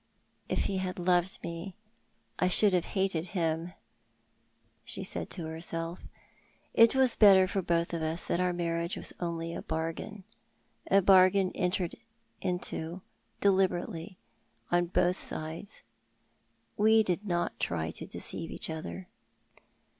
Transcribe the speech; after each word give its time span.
"If 0.49 0.63
he 0.63 0.77
had 0.77 0.97
loved 0.97 1.43
me 1.43 1.75
I 2.39 2.47
should 2.47 2.73
have 2.73 2.85
hated 2.97 3.27
him," 3.37 3.73
she 4.83 5.03
said 5.03 5.29
to 5.29 5.45
herself." 5.45 5.99
It 6.83 6.95
was 6.95 7.15
better 7.15 7.47
for 7.47 7.61
both 7.61 7.93
of 7.93 8.01
us 8.01 8.25
that 8.25 8.39
our 8.39 8.51
marriage 8.51 8.97
was 8.97 9.13
only 9.19 9.53
a 9.53 9.61
bargain— 9.61 10.23
a 10.89 11.03
bargain 11.03 11.51
entered 11.53 11.93
upon 12.41 13.01
deliberately, 13.41 14.17
on 14.71 14.87
both 14.87 15.19
sides. 15.19 15.83
We 16.77 17.03
did 17.03 17.27
not 17.27 17.59
try 17.59 17.91
to 17.91 18.07
deceive 18.07 18.49
each 18.49 18.71
other." 18.71 19.07